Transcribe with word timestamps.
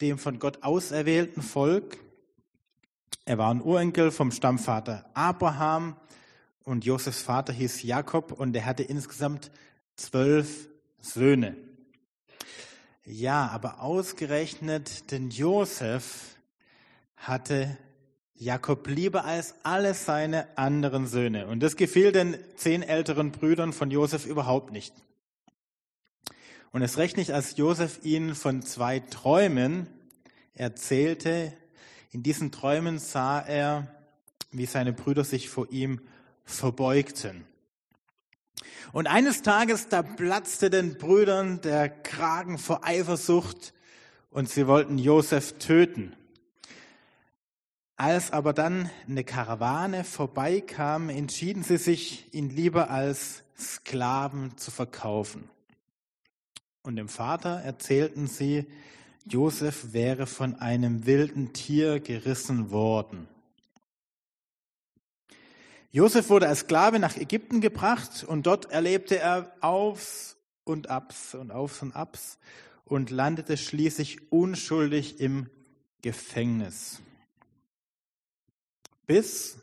dem 0.01 0.19
von 0.19 0.41
Gott 0.41 0.65
auserwählten 0.65 1.41
Volk. 1.41 2.04
Er 3.27 3.39
war 3.39 3.51
ein 3.51 3.63
Urenkel 3.63 4.11
vom 4.11 4.31
Stammvater 4.31 5.07
Abraham 5.15 5.97
und 6.63 6.85
Josefs 6.85 7.23
Vater 7.23 7.55
hieß 7.55 7.83
Jakob 7.83 8.33
und 8.33 8.55
er 8.55 8.67
hatte 8.67 8.83
insgesamt 8.83 9.51
zwölf 9.97 10.69
Söhne. 11.01 11.57
Ja, 13.07 13.49
aber 13.49 13.81
ausgerechnet 13.81 15.11
den 15.11 15.31
Josef 15.31 16.37
hatte 17.17 17.79
Jakob 18.35 18.87
lieber 18.89 19.25
als 19.25 19.55
alle 19.63 19.95
seine 19.95 20.59
anderen 20.59 21.07
Söhne. 21.07 21.47
Und 21.47 21.61
das 21.61 21.77
gefiel 21.77 22.13
den 22.13 22.37
zehn 22.57 22.83
älteren 22.83 23.31
Brüdern 23.31 23.73
von 23.73 23.91
Josef 23.91 24.27
überhaupt 24.27 24.71
nicht. 24.71 24.95
Und 26.73 26.83
es 26.83 26.99
recht 26.99 27.17
nicht, 27.17 27.31
als 27.31 27.57
Josef 27.57 28.01
ihnen 28.05 28.35
von 28.35 28.63
zwei 28.63 29.01
Träumen 29.01 29.87
erzählte. 30.55 31.55
In 32.15 32.23
diesen 32.23 32.53
Träumen 32.53 33.01
sah 33.01 33.41
er, 33.41 33.89
wie 34.53 34.67
seine 34.67 34.93
Brüder 34.93 35.25
sich 35.25 35.49
vor 35.49 35.73
ihm 35.73 36.01
verbeugten. 36.45 37.45
Und 38.93 39.09
eines 39.09 39.43
Tages, 39.43 39.89
da 39.89 40.03
platzte 40.03 40.71
den 40.71 40.97
Brüdern 40.97 41.61
der 41.61 41.89
Kragen 41.89 42.59
vor 42.59 42.85
Eifersucht 42.87 43.75
und 44.31 44.49
sie 44.49 44.69
wollten 44.69 44.97
Josef 44.97 45.59
töten. 45.59 46.15
Als 47.97 48.31
aber 48.31 48.53
dann 48.53 48.89
eine 49.09 49.25
Karawane 49.25 50.05
vorbeikam, 50.05 51.09
entschieden 51.09 51.65
sie 51.65 51.79
sich, 51.79 52.33
ihn 52.33 52.49
lieber 52.49 52.91
als 52.91 53.43
Sklaven 53.59 54.57
zu 54.57 54.71
verkaufen. 54.71 55.51
Und 56.85 56.95
dem 56.95 57.09
Vater 57.09 57.61
erzählten 57.63 58.29
sie, 58.29 58.67
Josef 59.27 59.93
wäre 59.93 60.27
von 60.27 60.57
einem 60.57 61.07
wilden 61.07 61.53
Tier 61.53 62.01
gerissen 62.01 62.71
worden. 62.71 63.27
Josef 65.91 66.29
wurde 66.29 66.49
als 66.49 66.61
Sklave 66.61 66.99
nach 66.99 67.17
Ägypten 67.17 67.61
gebracht 67.61 68.25
und 68.25 68.47
dort 68.47 68.71
erlebte 68.71 69.19
er 69.19 69.55
Aufs 69.61 70.37
und 70.65 70.91
Abs 70.91 71.35
und 71.35 71.53
Aufs 71.53 71.83
und 71.83 71.95
Abs 71.95 72.39
und 72.85 73.11
landete 73.11 73.57
schließlich 73.57 74.33
unschuldig 74.33 75.21
im 75.21 75.49
Gefängnis. 76.03 77.01
Bis 79.07 79.57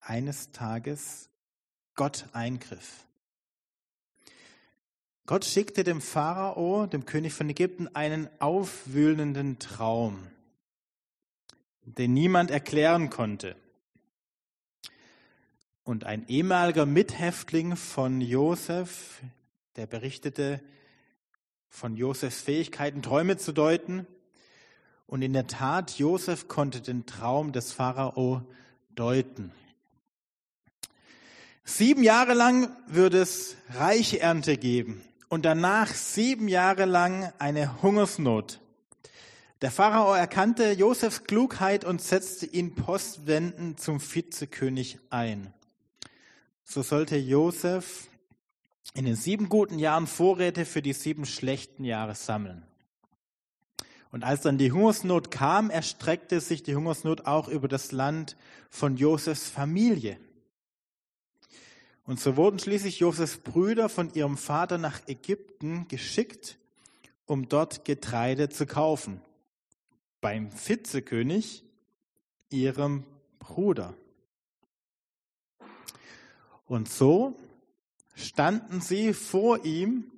eines 0.00 0.50
Tages 0.52 1.30
Gott 1.94 2.26
eingriff. 2.32 3.06
Gott 5.26 5.46
schickte 5.46 5.84
dem 5.84 6.02
Pharao, 6.02 6.86
dem 6.86 7.06
König 7.06 7.32
von 7.32 7.48
Ägypten, 7.48 7.88
einen 7.94 8.28
aufwühlenden 8.40 9.58
Traum, 9.58 10.26
den 11.84 12.12
niemand 12.12 12.50
erklären 12.50 13.08
konnte. 13.08 13.56
Und 15.82 16.04
ein 16.04 16.28
ehemaliger 16.28 16.84
Mithäftling 16.84 17.74
von 17.76 18.20
Josef, 18.20 19.22
der 19.76 19.86
berichtete 19.86 20.60
von 21.70 21.96
Josefs 21.96 22.42
Fähigkeiten, 22.42 23.00
Träume 23.00 23.38
zu 23.38 23.52
deuten. 23.52 24.06
Und 25.06 25.22
in 25.22 25.32
der 25.32 25.46
Tat, 25.46 25.98
Josef 25.98 26.48
konnte 26.48 26.82
den 26.82 27.06
Traum 27.06 27.52
des 27.52 27.72
Pharao 27.72 28.42
deuten. 28.94 29.52
Sieben 31.64 32.02
Jahre 32.02 32.34
lang 32.34 32.68
würde 32.86 33.22
es 33.22 33.56
reiche 33.70 34.20
Ernte 34.20 34.58
geben 34.58 35.02
und 35.28 35.44
danach 35.44 35.88
sieben 35.88 36.48
Jahre 36.48 36.84
lang 36.84 37.32
eine 37.38 37.82
Hungersnot. 37.82 38.60
Der 39.62 39.70
Pharao 39.70 40.12
erkannte 40.12 40.72
Josefs 40.72 41.24
Klugheit 41.24 41.84
und 41.84 42.02
setzte 42.02 42.46
ihn 42.46 42.74
postwendend 42.74 43.80
zum 43.80 44.00
Vizekönig 44.00 44.98
ein. 45.10 45.52
So 46.64 46.82
sollte 46.82 47.16
Josef 47.16 48.08
in 48.94 49.04
den 49.04 49.16
sieben 49.16 49.48
guten 49.48 49.78
Jahren 49.78 50.06
Vorräte 50.06 50.64
für 50.64 50.82
die 50.82 50.92
sieben 50.92 51.24
schlechten 51.26 51.84
Jahre 51.84 52.14
sammeln. 52.14 52.62
Und 54.10 54.22
als 54.22 54.42
dann 54.42 54.58
die 54.58 54.70
Hungersnot 54.70 55.30
kam, 55.30 55.70
erstreckte 55.70 56.40
sich 56.40 56.62
die 56.62 56.76
Hungersnot 56.76 57.26
auch 57.26 57.48
über 57.48 57.66
das 57.66 57.90
Land 57.90 58.36
von 58.70 58.96
Josefs 58.96 59.48
Familie. 59.48 60.18
Und 62.06 62.20
so 62.20 62.36
wurden 62.36 62.58
schließlich 62.58 62.98
Josefs 62.98 63.38
Brüder 63.38 63.88
von 63.88 64.12
ihrem 64.12 64.36
Vater 64.36 64.76
nach 64.76 65.00
Ägypten 65.08 65.88
geschickt, 65.88 66.58
um 67.24 67.48
dort 67.48 67.84
Getreide 67.84 68.50
zu 68.50 68.66
kaufen. 68.66 69.22
Beim 70.20 70.50
Vizekönig, 70.52 71.64
ihrem 72.50 73.04
Bruder. 73.38 73.94
Und 76.66 76.88
so 76.88 77.38
standen 78.14 78.80
sie 78.80 79.14
vor 79.14 79.64
ihm, 79.64 80.10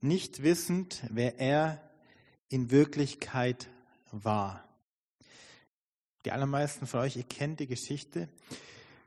nicht 0.00 0.42
wissend, 0.42 1.02
wer 1.10 1.38
er 1.38 1.80
in 2.48 2.70
Wirklichkeit 2.70 3.68
war. 4.10 4.64
Die 6.24 6.32
allermeisten 6.32 6.86
von 6.86 7.00
euch, 7.00 7.16
ihr 7.16 7.24
kennt 7.24 7.60
die 7.60 7.66
Geschichte. 7.66 8.28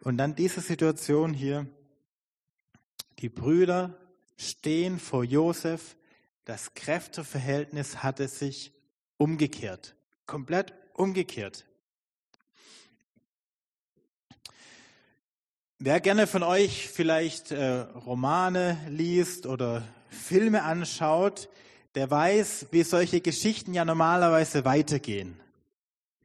Und 0.01 0.17
dann 0.17 0.35
diese 0.35 0.61
Situation 0.61 1.33
hier. 1.33 1.65
Die 3.19 3.29
Brüder 3.29 3.97
stehen 4.37 4.99
vor 4.99 5.23
Josef. 5.23 5.95
Das 6.43 6.73
Kräfteverhältnis 6.73 8.03
hatte 8.03 8.27
sich 8.27 8.73
umgekehrt. 9.17 9.95
Komplett 10.25 10.73
umgekehrt. 10.93 11.65
Wer 15.79 15.99
gerne 15.99 16.25
von 16.25 16.43
euch 16.43 16.87
vielleicht 16.87 17.51
äh, 17.51 17.79
Romane 17.79 18.77
liest 18.89 19.45
oder 19.45 19.83
Filme 20.09 20.63
anschaut, 20.63 21.49
der 21.95 22.09
weiß, 22.09 22.67
wie 22.71 22.83
solche 22.83 23.21
Geschichten 23.21 23.73
ja 23.73 23.85
normalerweise 23.85 24.65
weitergehen. 24.65 25.39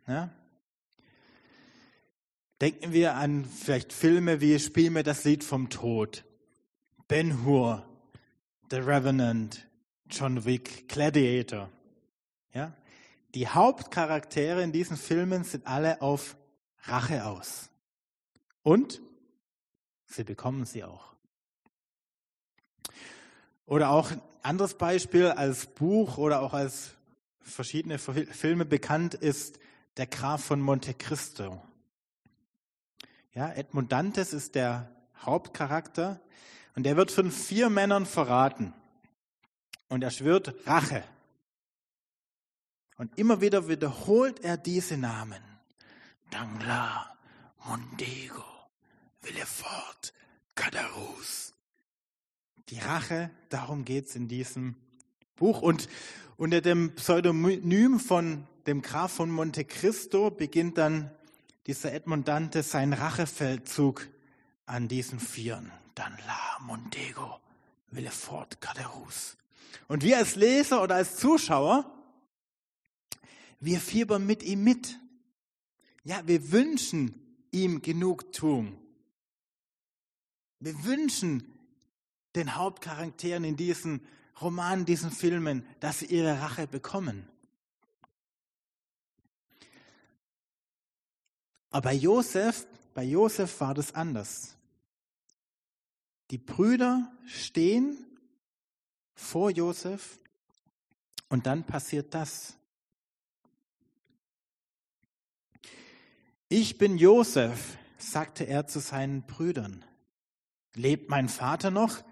Ja? 0.07 0.31
Denken 2.61 2.93
wir 2.93 3.15
an 3.15 3.47
vielleicht 3.47 3.93
Filme 3.93 4.43
wie 4.43 4.59
Spiel 4.59 4.91
mir 4.91 5.03
das 5.03 5.25
Lied 5.25 5.45
vom 5.45 5.71
Tod, 5.71 6.25
Ben 7.09 7.45
Hur, 7.45 7.87
The 8.71 8.77
Revenant, 8.77 9.67
John 10.11 10.45
Wick, 10.45 10.87
Gladiator. 10.87 11.71
Ja? 12.53 12.75
Die 13.35 13.49
Hauptcharaktere 13.49 14.63
in 14.63 14.73
diesen 14.73 14.99
Filmen 14.99 15.45
sind 15.45 15.67
alle 15.67 16.03
auf 16.03 16.37
Rache 16.83 17.25
aus. 17.25 17.71
Und 18.63 19.01
sie 20.05 20.25
bekommen 20.25 20.67
sie 20.67 20.85
auch. 20.85 21.15
Oder 23.65 23.89
auch 23.89 24.11
ein 24.11 24.21
anderes 24.43 24.75
Beispiel 24.75 25.27
als 25.27 25.65
Buch 25.65 26.19
oder 26.19 26.43
auch 26.43 26.53
als 26.53 26.91
verschiedene 27.41 27.99
Filme 27.99 28.67
bekannt 28.67 29.15
ist 29.15 29.59
der 29.97 30.07
Graf 30.07 30.45
von 30.45 30.61
Monte 30.61 30.93
Cristo. 30.93 31.63
Ja, 33.33 33.53
Edmund 33.53 33.93
Dantes 33.93 34.33
ist 34.33 34.57
der 34.57 34.91
Hauptcharakter 35.19 36.21
und 36.75 36.85
er 36.85 36.97
wird 36.97 37.13
von 37.13 37.31
vier 37.31 37.71
Männern 37.71 38.05
verraten. 38.05 38.75
Und 39.89 40.03
er 40.03 40.11
schwört 40.11 40.55
Rache. 40.67 41.05
Und 42.97 43.17
immer 43.19 43.41
wieder 43.41 43.69
wiederholt 43.69 44.41
er 44.41 44.57
diese 44.57 44.97
Namen. 44.97 45.43
Dangla, 46.31 47.17
Mondego, 47.65 48.45
Villefort, 49.21 50.13
Cadarus. 50.57 51.55
Die 52.69 52.79
Rache, 52.79 53.31
darum 53.49 53.85
geht 53.85 54.07
es 54.07 54.17
in 54.17 54.27
diesem 54.27 54.75
Buch. 55.37 55.63
Und 55.63 55.89
unter 56.37 56.61
dem 56.61 56.95
Pseudonym 56.97 58.01
von 58.01 58.47
dem 58.67 58.83
Graf 58.83 59.13
von 59.13 59.31
Monte 59.31 59.65
Cristo 59.65 60.31
beginnt 60.31 60.79
dann 60.79 61.11
dieser 61.71 61.93
Edmond 61.93 62.27
Dante 62.27 62.65
seinen 62.65 62.95
Rachefeldzug 62.95 64.09
an 64.67 64.89
diesen 64.89 65.21
Vieren. 65.21 65.71
Danla, 65.95 66.59
Mondego, 66.63 67.39
Villefort, 67.93 68.61
Cadarus. 68.61 69.37
Und 69.87 70.03
wir 70.03 70.19
als 70.19 70.35
Leser 70.35 70.83
oder 70.83 70.97
als 70.97 71.15
Zuschauer, 71.15 71.89
wir 73.61 73.79
fiebern 73.79 74.27
mit 74.27 74.43
ihm 74.43 74.65
mit. 74.65 74.99
Ja, 76.03 76.27
wir 76.27 76.51
wünschen 76.51 77.15
ihm 77.53 77.83
Genugtuung. 77.83 78.77
Wir 80.59 80.83
wünschen 80.83 81.57
den 82.35 82.57
Hauptcharakteren 82.57 83.45
in 83.45 83.57
diesen 83.57 84.05
Romanen, 84.41 84.87
diesen 84.87 85.13
Filmen, 85.13 85.65
dass 85.79 86.01
sie 86.01 86.07
ihre 86.07 86.41
Rache 86.41 86.67
bekommen. 86.67 87.30
Aber 91.71 91.83
bei 91.91 91.95
Josef, 91.95 92.67
bei 92.95 93.05
Josef 93.05 93.61
war 93.61 93.75
das 93.75 93.95
anders. 93.95 94.57
Die 96.31 96.39
Brüder 96.39 97.11
stehen 97.27 97.97
vor 99.15 99.51
Josef 99.51 100.19
und 101.29 101.47
dann 101.47 101.65
passiert 101.65 102.15
das. 102.15 102.55
Ich 106.49 106.79
bin 106.79 106.99
Josef, 106.99 107.77
sagte 107.99 108.45
er 108.45 108.67
zu 108.67 108.81
seinen 108.81 109.23
Brüdern. 109.23 109.85
Lebt 110.75 111.09
mein 111.09 111.29
Vater 111.29 111.71
noch? 111.71 112.03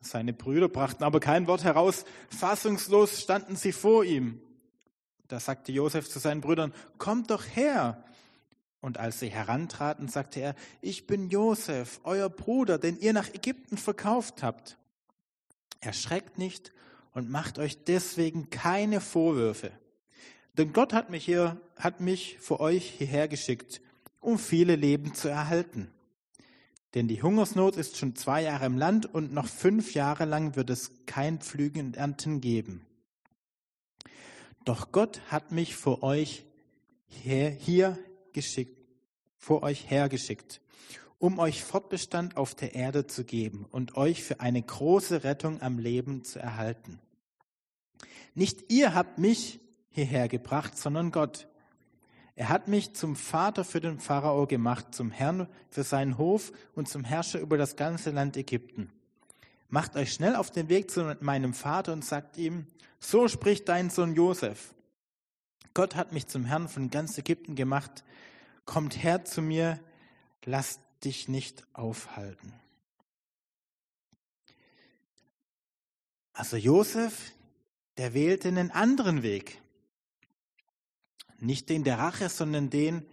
Seine 0.00 0.32
Brüder 0.32 0.68
brachten 0.68 1.04
aber 1.04 1.20
kein 1.20 1.46
Wort 1.46 1.64
heraus. 1.64 2.04
Fassungslos 2.28 3.20
standen 3.22 3.56
sie 3.56 3.72
vor 3.72 4.04
ihm. 4.04 4.40
Da 5.28 5.40
sagte 5.40 5.72
Josef 5.72 6.08
zu 6.08 6.18
seinen 6.18 6.40
Brüdern, 6.40 6.74
kommt 6.98 7.30
doch 7.30 7.44
her. 7.44 8.04
Und 8.84 8.98
als 8.98 9.18
sie 9.18 9.30
herantraten, 9.30 10.08
sagte 10.08 10.40
er, 10.40 10.54
ich 10.82 11.06
bin 11.06 11.30
Josef, 11.30 12.00
euer 12.04 12.28
Bruder, 12.28 12.76
den 12.76 12.98
ihr 13.00 13.14
nach 13.14 13.32
Ägypten 13.32 13.78
verkauft 13.78 14.42
habt. 14.42 14.76
Erschreckt 15.80 16.36
nicht 16.36 16.70
und 17.14 17.30
macht 17.30 17.58
euch 17.58 17.82
deswegen 17.84 18.50
keine 18.50 19.00
Vorwürfe. 19.00 19.70
Denn 20.58 20.74
Gott 20.74 20.92
hat 20.92 21.08
mich 21.08 21.24
hier, 21.24 21.58
hat 21.76 22.02
mich 22.02 22.36
für 22.40 22.60
euch 22.60 22.84
hierher 22.98 23.26
geschickt, 23.26 23.80
um 24.20 24.38
viele 24.38 24.76
Leben 24.76 25.14
zu 25.14 25.28
erhalten. 25.28 25.90
Denn 26.92 27.08
die 27.08 27.22
Hungersnot 27.22 27.76
ist 27.76 27.96
schon 27.96 28.14
zwei 28.16 28.42
Jahre 28.42 28.66
im 28.66 28.76
Land 28.76 29.06
und 29.06 29.32
noch 29.32 29.46
fünf 29.46 29.94
Jahre 29.94 30.26
lang 30.26 30.56
wird 30.56 30.68
es 30.68 30.92
kein 31.06 31.38
Pflügen 31.38 31.86
und 31.86 31.96
Ernten 31.96 32.42
geben. 32.42 32.84
Doch 34.66 34.92
Gott 34.92 35.22
hat 35.28 35.52
mich 35.52 35.74
vor 35.74 36.02
euch 36.02 36.44
hier, 37.06 37.48
hier 37.48 37.98
geschickt, 38.34 38.78
vor 39.38 39.62
euch 39.62 39.90
hergeschickt, 39.90 40.60
um 41.18 41.38
euch 41.38 41.64
Fortbestand 41.64 42.36
auf 42.36 42.54
der 42.54 42.74
Erde 42.74 43.06
zu 43.06 43.24
geben 43.24 43.66
und 43.70 43.96
euch 43.96 44.22
für 44.22 44.40
eine 44.40 44.60
große 44.60 45.24
Rettung 45.24 45.62
am 45.62 45.78
Leben 45.78 46.24
zu 46.24 46.38
erhalten. 46.38 47.00
Nicht 48.34 48.70
ihr 48.70 48.94
habt 48.94 49.18
mich 49.18 49.60
hierher 49.90 50.28
gebracht, 50.28 50.76
sondern 50.76 51.12
Gott. 51.12 51.48
Er 52.36 52.48
hat 52.48 52.66
mich 52.66 52.94
zum 52.94 53.14
Vater 53.14 53.64
für 53.64 53.80
den 53.80 54.00
Pharao 54.00 54.46
gemacht, 54.46 54.92
zum 54.92 55.12
Herrn 55.12 55.48
für 55.70 55.84
seinen 55.84 56.18
Hof 56.18 56.52
und 56.74 56.88
zum 56.88 57.04
Herrscher 57.04 57.38
über 57.38 57.56
das 57.56 57.76
ganze 57.76 58.10
Land 58.10 58.36
Ägypten. 58.36 58.90
Macht 59.68 59.96
euch 59.96 60.12
schnell 60.12 60.34
auf 60.34 60.50
den 60.50 60.68
Weg 60.68 60.90
zu 60.90 61.16
meinem 61.20 61.54
Vater 61.54 61.92
und 61.92 62.04
sagt 62.04 62.36
ihm, 62.36 62.66
so 62.98 63.28
spricht 63.28 63.68
dein 63.68 63.88
Sohn 63.90 64.14
Josef. 64.14 64.73
Gott 65.74 65.96
hat 65.96 66.12
mich 66.12 66.28
zum 66.28 66.44
Herrn 66.44 66.68
von 66.68 66.90
ganz 66.90 67.18
Ägypten 67.18 67.56
gemacht. 67.56 68.04
Kommt 68.64 69.02
her 69.02 69.24
zu 69.24 69.42
mir, 69.42 69.80
lass 70.44 70.78
dich 71.02 71.28
nicht 71.28 71.66
aufhalten. 71.72 72.52
Also 76.32 76.56
Josef, 76.56 77.32
der 77.96 78.14
wählte 78.14 78.48
einen 78.48 78.70
anderen 78.70 79.22
Weg. 79.22 79.60
Nicht 81.38 81.68
den 81.68 81.84
der 81.84 81.98
Rache, 81.98 82.28
sondern 82.28 82.70
den 82.70 83.04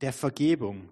der 0.00 0.12
Vergebung. 0.12 0.90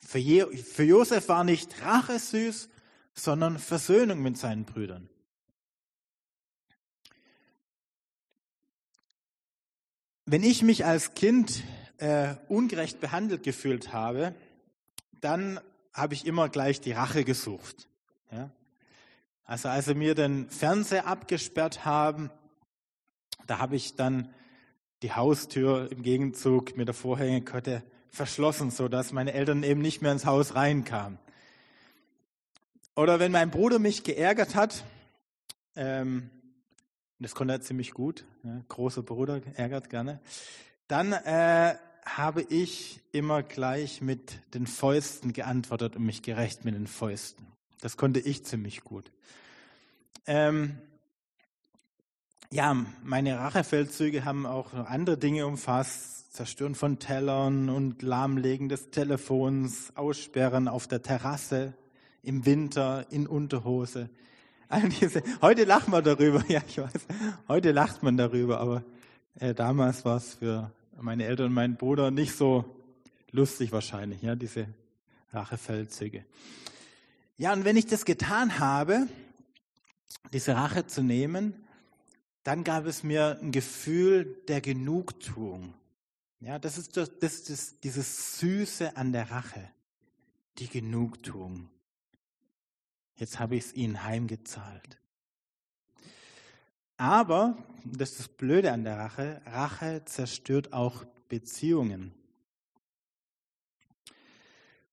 Für, 0.00 0.18
Je 0.18 0.46
Josef 0.78 1.28
war 1.28 1.44
nicht 1.44 1.82
Rache 1.82 2.18
süß, 2.18 2.68
sondern 3.14 3.58
Versöhnung 3.58 4.22
mit 4.22 4.36
seinen 4.36 4.64
Brüdern. 4.64 5.08
Wenn 10.26 10.42
ich 10.42 10.62
mich 10.62 10.86
als 10.86 11.14
Kind 11.14 11.62
äh, 11.98 12.34
ungerecht 12.48 13.00
behandelt 13.00 13.42
gefühlt 13.42 13.92
habe, 13.92 14.34
dann 15.20 15.60
habe 15.92 16.14
ich 16.14 16.26
immer 16.26 16.48
gleich 16.48 16.80
die 16.80 16.92
Rache 16.92 17.24
gesucht. 17.24 17.88
Ja? 18.32 18.50
Also 19.44 19.68
als 19.68 19.84
sie 19.84 19.94
mir 19.94 20.14
den 20.14 20.48
Fernseher 20.48 21.06
abgesperrt 21.06 21.84
haben, 21.84 22.30
da 23.46 23.58
habe 23.58 23.76
ich 23.76 23.96
dann 23.96 24.32
die 25.02 25.12
Haustür 25.12 25.92
im 25.92 26.02
Gegenzug 26.02 26.76
mit 26.78 26.88
der 26.88 26.94
Vorhängekette 26.94 27.82
verschlossen, 28.08 28.70
sodass 28.70 29.12
meine 29.12 29.34
Eltern 29.34 29.62
eben 29.62 29.82
nicht 29.82 30.00
mehr 30.00 30.12
ins 30.12 30.24
Haus 30.24 30.54
reinkamen. 30.54 31.18
Oder 32.96 33.18
wenn 33.18 33.32
mein 33.32 33.50
Bruder 33.50 33.78
mich 33.78 34.04
geärgert 34.04 34.54
hat, 34.54 34.84
ähm, 35.76 36.30
das 37.24 37.34
konnte 37.34 37.54
er 37.54 37.60
ziemlich 37.62 37.92
gut, 37.92 38.26
ja, 38.42 38.60
großer 38.68 39.02
Bruder 39.02 39.40
ärgert 39.54 39.88
gerne, 39.88 40.20
dann 40.88 41.12
äh, 41.12 41.74
habe 42.04 42.42
ich 42.42 43.00
immer 43.12 43.42
gleich 43.42 44.02
mit 44.02 44.40
den 44.52 44.66
Fäusten 44.66 45.32
geantwortet 45.32 45.96
und 45.96 46.04
mich 46.04 46.22
gerecht 46.22 46.66
mit 46.66 46.74
den 46.74 46.86
Fäusten. 46.86 47.46
Das 47.80 47.96
konnte 47.96 48.20
ich 48.20 48.44
ziemlich 48.44 48.82
gut. 48.82 49.10
Ähm, 50.26 50.78
ja, 52.50 52.76
meine 53.02 53.38
Rachefeldzüge 53.38 54.26
haben 54.26 54.44
auch 54.44 54.74
noch 54.74 54.88
andere 54.88 55.16
Dinge 55.16 55.46
umfasst. 55.46 56.32
Zerstören 56.34 56.74
von 56.74 56.98
Tellern 56.98 57.70
und 57.70 58.02
Lahmlegen 58.02 58.68
des 58.68 58.90
Telefons, 58.90 59.96
Aussperren 59.96 60.68
auf 60.68 60.88
der 60.88 61.00
Terrasse, 61.00 61.74
im 62.22 62.44
Winter, 62.44 63.06
in 63.10 63.26
Unterhose. 63.26 64.10
Heute 65.42 65.64
lacht 65.64 65.88
man 65.88 66.02
darüber, 66.04 66.44
ja, 66.48 66.62
ich 66.66 66.78
weiß. 66.78 67.06
Heute 67.48 67.72
lacht 67.72 68.02
man 68.02 68.16
darüber, 68.16 68.60
aber 68.60 68.84
äh, 69.36 69.54
damals 69.54 70.04
war 70.04 70.16
es 70.16 70.34
für 70.34 70.70
meine 71.00 71.24
Eltern 71.24 71.46
und 71.46 71.54
meinen 71.54 71.76
Bruder 71.76 72.10
nicht 72.10 72.34
so 72.36 72.64
lustig 73.30 73.72
wahrscheinlich, 73.72 74.22
ja, 74.22 74.36
diese 74.36 74.68
Rachefeldzüge. 75.32 76.24
Ja, 77.36 77.52
und 77.52 77.64
wenn 77.64 77.76
ich 77.76 77.86
das 77.86 78.04
getan 78.04 78.58
habe, 78.58 79.08
diese 80.32 80.54
Rache 80.54 80.86
zu 80.86 81.02
nehmen, 81.02 81.54
dann 82.44 82.62
gab 82.62 82.86
es 82.86 83.02
mir 83.02 83.38
ein 83.40 83.50
Gefühl 83.50 84.36
der 84.48 84.60
Genugtuung. 84.60 85.74
Ja, 86.40 86.58
das 86.58 86.78
ist, 86.78 86.96
das, 86.96 87.18
das 87.18 87.48
ist 87.48 87.82
dieses 87.84 88.38
Süße 88.38 88.96
an 88.96 89.12
der 89.12 89.30
Rache, 89.30 89.70
die 90.58 90.68
Genugtuung. 90.68 91.70
Jetzt 93.16 93.38
habe 93.38 93.56
ich 93.56 93.64
es 93.64 93.74
ihnen 93.74 94.02
heimgezahlt. 94.02 94.98
Aber, 96.96 97.56
das 97.84 98.12
ist 98.12 98.20
das 98.20 98.28
Blöde 98.28 98.72
an 98.72 98.84
der 98.84 98.98
Rache, 98.98 99.40
Rache 99.46 100.02
zerstört 100.04 100.72
auch 100.72 101.04
Beziehungen. 101.28 102.14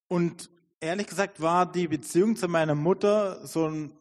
Und 0.07 0.49
ehrlich 0.79 1.07
gesagt 1.07 1.41
war 1.41 1.71
die 1.71 1.87
Beziehung 1.87 2.35
zu 2.35 2.47
meiner 2.47 2.75
Mutter 2.75 3.45
so 3.45 3.67
ein, 3.67 3.91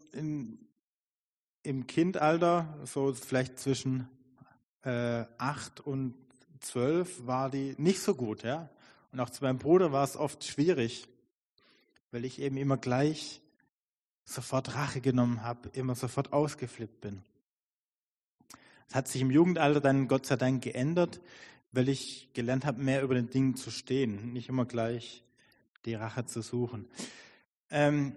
im 1.63 1.87
Kindalter, 1.87 2.79
so 2.85 3.13
vielleicht 3.13 3.59
zwischen 3.59 4.09
äh, 4.83 5.25
acht 5.39 5.81
und 5.81 6.15
zwölf, 6.61 7.27
war 7.27 7.51
die 7.51 7.75
nicht 7.79 8.01
so 8.01 8.15
gut, 8.15 8.43
ja. 8.43 8.71
Und 9.13 9.21
auch 9.21 9.31
zu 9.31 9.45
meinem 9.45 9.59
Bruder 9.59 9.93
war 9.93 10.05
es 10.05 10.17
oft 10.17 10.45
schwierig, 10.45 11.07
weil 12.11 12.25
ich 12.25 12.41
eben 12.41 12.57
immer 12.57 12.77
gleich 12.77 13.43
sofort 14.25 14.75
Rache 14.75 15.01
genommen 15.01 15.43
habe, 15.43 15.71
immer 15.71 15.95
sofort 15.95 16.33
ausgeflippt 16.33 17.01
bin. 17.01 17.23
Es 18.89 18.95
hat 18.95 19.09
sich 19.09 19.21
im 19.23 19.31
Jugendalter 19.31 19.81
dann 19.81 20.09
Gott 20.09 20.27
sei 20.27 20.37
Dank 20.37 20.63
geändert, 20.63 21.21
weil 21.73 21.89
ich 21.89 22.31
gelernt 22.33 22.65
habe, 22.65 22.83
mehr 22.83 23.03
über 23.03 23.15
den 23.15 23.31
Dingen 23.31 23.55
zu 23.55 23.71
stehen, 23.71 24.33
nicht 24.33 24.49
immer 24.49 24.65
gleich 24.65 25.25
die 25.85 25.95
Rache 25.95 26.27
zu 26.27 26.43
suchen. 26.43 26.89
Ähm, 27.71 28.17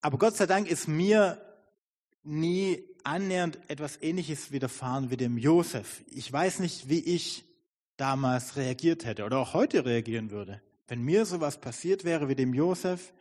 aber 0.00 0.18
Gott 0.18 0.36
sei 0.36 0.46
Dank 0.46 0.68
ist 0.68 0.88
mir 0.88 1.40
nie 2.24 2.84
annähernd 3.04 3.58
etwas 3.68 4.00
Ähnliches 4.02 4.52
widerfahren 4.52 5.10
wie 5.10 5.16
dem 5.16 5.38
Josef. 5.38 6.02
Ich 6.08 6.32
weiß 6.32 6.60
nicht, 6.60 6.88
wie 6.88 7.00
ich 7.00 7.44
damals 7.96 8.56
reagiert 8.56 9.04
hätte 9.04 9.24
oder 9.24 9.38
auch 9.38 9.54
heute 9.54 9.84
reagieren 9.84 10.30
würde. 10.30 10.62
Wenn 10.86 11.02
mir 11.02 11.26
sowas 11.26 11.60
passiert 11.60 12.04
wäre 12.04 12.28
wie 12.28 12.34
dem 12.34 12.54
Josef, 12.54 13.12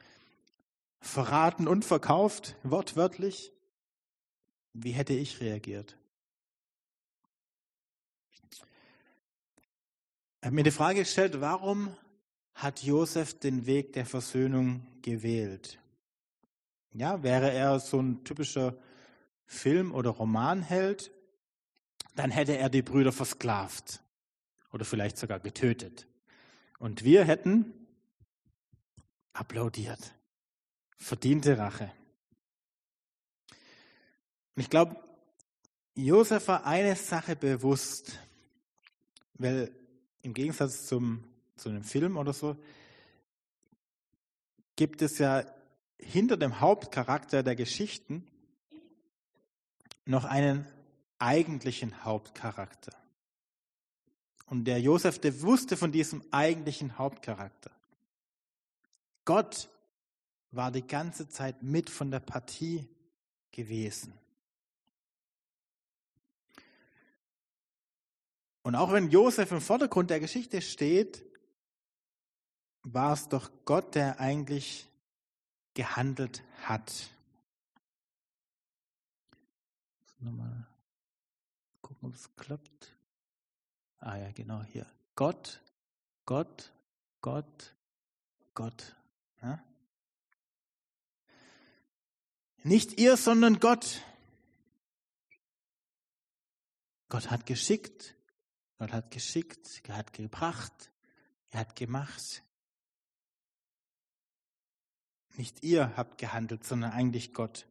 verraten 0.99 1.67
und 1.67 1.85
verkauft, 1.85 2.55
wortwörtlich, 2.63 3.51
wie 4.73 4.91
hätte 4.91 5.13
ich 5.13 5.41
reagiert? 5.41 5.97
Ich 8.51 8.61
habe 10.43 10.55
mir 10.55 10.63
die 10.63 10.71
Frage 10.71 10.99
gestellt, 10.99 11.41
warum 11.41 11.95
hat 12.53 12.83
Josef 12.83 13.39
den 13.39 13.65
Weg 13.65 13.93
der 13.93 14.05
Versöhnung 14.05 14.85
gewählt? 15.01 15.79
Ja, 16.93 17.21
wäre 17.23 17.51
er 17.51 17.79
so 17.79 17.99
ein 17.99 18.23
typischer 18.23 18.77
Film- 19.45 19.93
oder 19.93 20.11
Romanheld, 20.11 21.11
dann 22.15 22.31
hätte 22.31 22.57
er 22.57 22.69
die 22.69 22.81
Brüder 22.81 23.11
versklavt 23.11 24.01
oder 24.71 24.85
vielleicht 24.85 25.17
sogar 25.17 25.39
getötet. 25.39 26.07
Und 26.79 27.03
wir 27.03 27.23
hätten 27.23 27.73
applaudiert. 29.33 30.13
Verdiente 30.97 31.57
Rache. 31.57 31.91
Und 34.55 34.61
ich 34.61 34.69
glaube, 34.69 34.95
Josef 35.95 36.47
war 36.47 36.65
eine 36.65 36.95
Sache 36.95 37.35
bewusst, 37.35 38.19
weil 39.35 39.71
im 40.21 40.33
Gegensatz 40.33 40.87
zum, 40.87 41.23
zu 41.55 41.69
einem 41.69 41.83
Film 41.83 42.17
oder 42.17 42.33
so, 42.33 42.57
gibt 44.75 45.01
es 45.01 45.17
ja 45.17 45.43
hinter 45.99 46.37
dem 46.37 46.59
Hauptcharakter 46.59 47.43
der 47.43 47.55
Geschichten 47.55 48.27
noch 50.05 50.25
einen 50.25 50.67
eigentlichen 51.19 52.03
Hauptcharakter. 52.03 52.93
Und 54.45 54.65
der 54.65 54.79
Josef, 54.79 55.19
der 55.19 55.41
wusste 55.41 55.75
von 55.75 55.91
diesem 55.91 56.23
eigentlichen 56.31 56.97
Hauptcharakter. 56.97 57.71
Gott 59.25 59.69
war 60.51 60.71
die 60.71 60.85
ganze 60.85 61.27
Zeit 61.29 61.61
mit 61.63 61.89
von 61.89 62.11
der 62.11 62.19
Partie 62.19 62.87
gewesen. 63.51 64.13
Und 68.63 68.75
auch 68.75 68.91
wenn 68.91 69.09
Josef 69.09 69.51
im 69.51 69.61
Vordergrund 69.61 70.09
der 70.09 70.19
Geschichte 70.19 70.61
steht, 70.61 71.23
war 72.83 73.13
es 73.13 73.29
doch 73.29 73.49
Gott, 73.65 73.95
der 73.95 74.19
eigentlich 74.19 74.89
gehandelt 75.73 76.43
hat. 76.63 77.09
Nochmal 80.19 80.67
gucken, 81.81 82.09
ob 82.09 82.15
es 82.15 82.35
klappt. 82.35 82.95
Ah 83.99 84.17
ja, 84.17 84.31
genau 84.31 84.63
hier. 84.63 84.85
Gott, 85.15 85.61
Gott, 86.25 86.71
Gott, 87.21 87.73
Gott. 88.53 88.95
Ja? 89.41 89.63
Nicht 92.67 93.00
ihr, 93.00 93.15
sondern 93.15 93.62
Gott. 93.62 94.01
Gott 97.07 97.31
hat 97.31 97.45
geschickt, 97.45 98.13
Gott 98.77 98.91
hat 98.91 99.09
geschickt, 99.09 99.81
er 99.88 99.95
hat 99.95 100.12
gebracht, 100.12 100.91
er 101.51 101.62
hat 101.62 101.77
gemacht. 101.77 102.43
Nicht 105.38 105.63
ihr 105.63 105.93
habt 105.95 106.17
gehandelt, 106.17 106.65
sondern 106.65 106.91
eigentlich 106.91 107.33
Gott. 107.33 107.67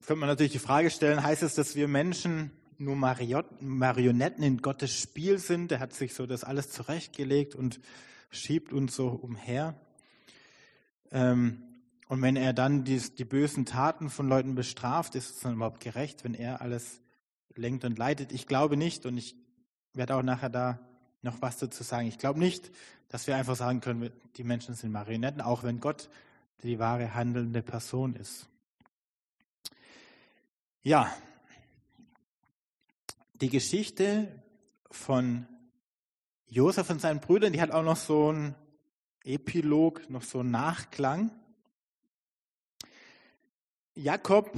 Könnte 0.00 0.16
man 0.16 0.28
natürlich 0.28 0.50
die 0.50 0.58
Frage 0.58 0.90
stellen, 0.90 1.22
heißt 1.22 1.44
es, 1.44 1.54
dass 1.54 1.76
wir 1.76 1.86
Menschen 1.86 2.50
nur 2.76 2.96
Marionetten 2.96 4.42
in 4.42 4.60
Gottes 4.62 4.92
Spiel 4.92 5.38
sind? 5.38 5.70
Der 5.70 5.78
hat 5.78 5.94
sich 5.94 6.12
so 6.12 6.26
das 6.26 6.42
alles 6.42 6.72
zurechtgelegt 6.72 7.54
und 7.54 7.78
schiebt 8.30 8.72
uns 8.72 8.96
so 8.96 9.10
umher. 9.10 9.80
Ähm, 11.12 11.68
und 12.12 12.20
wenn 12.20 12.36
er 12.36 12.52
dann 12.52 12.84
die, 12.84 12.98
die 12.98 13.24
bösen 13.24 13.64
Taten 13.64 14.10
von 14.10 14.28
Leuten 14.28 14.54
bestraft, 14.54 15.14
ist 15.14 15.30
es 15.30 15.40
dann 15.40 15.54
überhaupt 15.54 15.80
gerecht, 15.80 16.24
wenn 16.24 16.34
er 16.34 16.60
alles 16.60 17.00
lenkt 17.54 17.86
und 17.86 17.96
leitet? 17.96 18.32
Ich 18.32 18.46
glaube 18.46 18.76
nicht 18.76 19.06
und 19.06 19.16
ich 19.16 19.34
werde 19.94 20.16
auch 20.16 20.22
nachher 20.22 20.50
da 20.50 20.78
noch 21.22 21.40
was 21.40 21.56
dazu 21.56 21.82
sagen. 21.82 22.08
Ich 22.08 22.18
glaube 22.18 22.38
nicht, 22.38 22.70
dass 23.08 23.26
wir 23.26 23.36
einfach 23.36 23.56
sagen 23.56 23.80
können, 23.80 24.12
die 24.36 24.44
Menschen 24.44 24.74
sind 24.74 24.92
Marionetten, 24.92 25.40
auch 25.40 25.62
wenn 25.62 25.80
Gott 25.80 26.10
die 26.62 26.78
wahre 26.78 27.14
handelnde 27.14 27.62
Person 27.62 28.14
ist. 28.14 28.46
Ja, 30.82 31.10
die 33.32 33.48
Geschichte 33.48 34.28
von 34.90 35.46
Josef 36.46 36.90
und 36.90 37.00
seinen 37.00 37.20
Brüdern, 37.20 37.54
die 37.54 37.62
hat 37.62 37.70
auch 37.70 37.82
noch 37.82 37.96
so 37.96 38.28
einen 38.28 38.54
Epilog, 39.24 40.10
noch 40.10 40.24
so 40.24 40.40
einen 40.40 40.50
Nachklang. 40.50 41.30
Jakob 43.94 44.50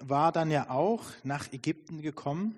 war 0.00 0.32
dann 0.32 0.50
ja 0.50 0.68
auch 0.68 1.02
nach 1.24 1.50
Ägypten 1.50 2.02
gekommen 2.02 2.54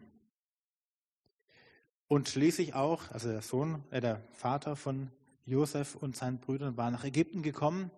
und 2.09 2.29
schließlich 2.29 2.75
auch, 2.75 3.09
also 3.13 3.31
der 3.31 3.43
Sohn, 3.43 3.85
äh, 3.91 4.01
der 4.01 4.21
Vater 4.33 4.75
von 4.75 5.13
Josef 5.45 5.95
und 5.95 6.17
seinen 6.17 6.39
Brüdern 6.39 6.77
war 6.77 6.91
nach 6.91 7.05
Ägypten 7.05 7.43
gekommen 7.43 7.93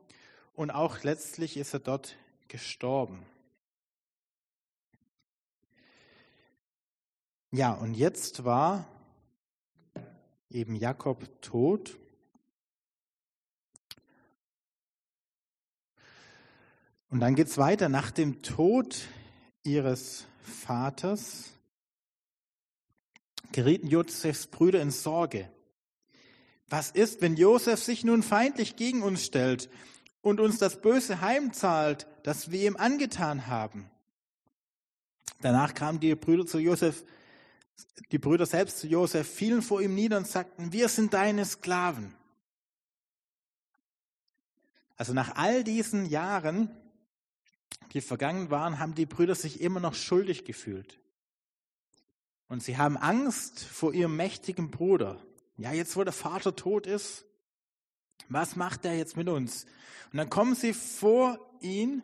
und 0.53 0.71
auch 0.71 1.03
letztlich 1.03 1.57
ist 1.57 1.73
er 1.73 1.81
dort 1.81 2.17
gestorben. 2.49 3.25
Ja, 7.53 7.73
und 7.73 7.95
jetzt 7.95 8.45
war 8.45 8.87
eben 10.51 10.77
Jakob 10.77 11.41
tot. 11.41 11.99
Und 17.11 17.21
dann 17.21 17.35
geht 17.35 17.49
es 17.49 17.59
weiter. 17.59 17.89
Nach 17.89 18.11
dem 18.11 18.43
Tod 18.43 18.97
ihres 19.63 20.27
Vaters 20.43 21.51
gerieten 23.53 23.89
Josefs 23.89 24.47
Brüder 24.47 24.81
in 24.81 24.91
Sorge. 24.91 25.51
Was 26.69 26.91
ist, 26.93 27.21
wenn 27.21 27.37
Josef 27.37 27.83
sich 27.83 28.05
nun 28.05 28.23
feindlich 28.23 28.77
gegen 28.77 29.03
uns 29.03 29.25
stellt 29.25 29.69
und 30.23 30.39
uns 30.39 30.59
das 30.59 30.81
Böse 30.81 31.21
heimzahlt, 31.21 32.07
das 32.23 32.53
wir 32.53 32.69
ihm 32.69 32.77
angetan 32.77 33.49
haben? 33.49 33.91
Danach 35.43 35.75
kamen 35.75 35.99
die 35.99 36.15
Brüder 36.15 36.47
zu 36.47 36.59
Josef 36.59 37.05
die 38.13 38.19
Brüder 38.19 38.47
selbst 38.47 38.79
zu 38.79 38.87
Josef 38.87 39.29
fielen 39.29 39.63
vor 39.63 39.81
ihm 39.81 39.95
nieder 39.95 40.17
und 40.17 40.27
sagten, 40.27 40.73
wir 40.73 40.89
sind 40.89 41.15
deine 41.15 41.45
Sklaven. 41.45 42.15
Also 44.97 45.15
nach 45.15 45.37
all 45.37 45.65
diesen 45.65 46.05
Jahren, 46.07 46.71
die 47.93 48.01
vergangen 48.01 48.51
waren, 48.51 48.79
haben 48.79 48.95
die 48.95 49.07
Brüder 49.07 49.35
sich 49.35 49.61
immer 49.61 49.81
noch 49.81 49.95
schuldig 49.95 50.45
gefühlt. 50.45 51.01
Und 52.49 52.63
sie 52.63 52.77
haben 52.77 52.97
Angst 52.97 53.61
vor 53.61 53.93
ihrem 53.93 54.17
mächtigen 54.17 54.71
Bruder. 54.71 55.23
Ja, 55.57 55.73
jetzt 55.73 55.97
wo 55.97 56.05
der 56.05 56.13
Vater 56.13 56.57
tot 56.57 56.87
ist, 56.87 57.25
was 58.29 58.57
macht 58.57 58.85
er 58.85 58.97
jetzt 58.97 59.17
mit 59.17 59.29
uns? 59.29 59.67
Und 60.13 60.19
dann 60.19 60.31
kommen 60.31 60.55
sie 60.55 60.73
vor 60.73 61.39
ihn, 61.61 62.03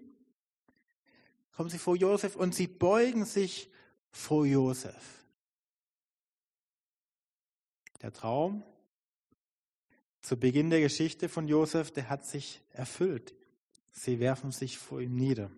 kommen 1.52 1.70
sie 1.70 1.78
vor 1.78 1.96
Josef 1.96 2.37
und 2.37 2.54
sie 2.54 2.66
beugen 2.66 3.25
sich 3.25 3.70
vor 4.11 4.46
Josef. 4.46 5.25
Der 8.02 8.12
Traum 8.12 8.62
zu 10.20 10.37
Beginn 10.37 10.70
der 10.70 10.80
Geschichte 10.80 11.28
von 11.28 11.49
Josef, 11.49 11.90
der 11.90 12.08
hat 12.08 12.26
sich 12.26 12.61
erfüllt. 12.73 13.35
Sie 13.96 14.20
werfen 14.20 14.52
sich 14.52 14.78
vor 14.78 15.00
ihm 15.00 15.16
nieder. 15.16 15.50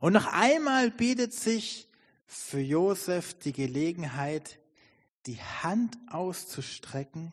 Und 0.00 0.12
noch 0.12 0.26
einmal 0.26 0.90
bietet 0.90 1.32
sich 1.32 1.88
für 2.26 2.60
Josef 2.60 3.38
die 3.38 3.52
Gelegenheit, 3.52 4.58
die 5.26 5.40
Hand 5.40 5.96
auszustrecken 6.08 7.32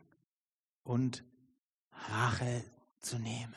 und 0.83 1.23
Rache 1.91 2.63
zu 3.01 3.17
nehmen. 3.17 3.55